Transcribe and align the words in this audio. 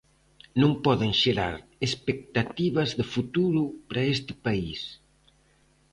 Non 0.61 0.71
poden 0.85 1.11
xerar 1.21 1.55
expectativas 1.87 2.89
de 2.97 3.05
futuro 3.13 3.61
para 3.87 4.07
este 4.15 4.33
país. 4.45 4.79